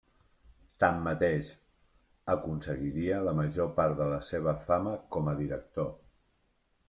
[0.83, 1.49] Tanmateix,
[2.35, 5.93] aconseguiria la major part de la seva fama com a director.